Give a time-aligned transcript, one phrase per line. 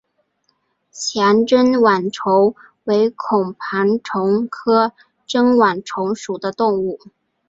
[0.91, 2.55] 强针网虫
[2.85, 4.93] 为孔盘虫科
[5.27, 6.99] 针网虫属的动物。